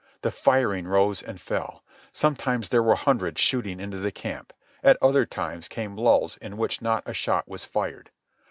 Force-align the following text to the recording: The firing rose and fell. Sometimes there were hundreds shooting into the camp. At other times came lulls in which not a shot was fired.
The 0.23 0.31
firing 0.31 0.87
rose 0.87 1.21
and 1.21 1.39
fell. 1.39 1.83
Sometimes 2.11 2.69
there 2.69 2.81
were 2.81 2.95
hundreds 2.95 3.39
shooting 3.39 3.79
into 3.79 3.99
the 3.99 4.11
camp. 4.11 4.51
At 4.83 4.97
other 4.99 5.27
times 5.27 5.67
came 5.67 5.95
lulls 5.95 6.37
in 6.37 6.57
which 6.57 6.81
not 6.81 7.07
a 7.07 7.13
shot 7.13 7.47
was 7.47 7.65
fired. 7.65 8.09